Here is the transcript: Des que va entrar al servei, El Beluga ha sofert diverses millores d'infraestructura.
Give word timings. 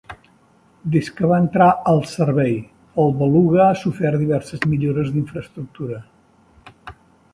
Des 0.95 1.09
que 1.17 1.27
va 1.31 1.37
entrar 1.41 1.67
al 1.91 2.01
servei, 2.13 2.57
El 3.03 3.13
Beluga 3.21 3.61
ha 3.69 3.77
sofert 3.85 4.19
diverses 4.23 4.67
millores 4.73 5.13
d'infraestructura. 5.15 6.03